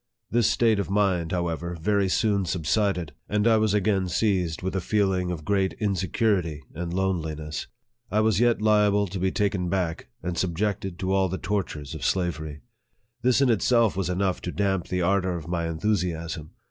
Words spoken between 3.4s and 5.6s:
I was again seized with a feeling of